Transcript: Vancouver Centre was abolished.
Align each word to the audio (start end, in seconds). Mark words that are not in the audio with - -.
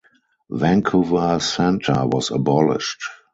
Vancouver 0.49 1.37
Centre 1.39 2.07
was 2.07 2.31
abolished. 2.31 3.03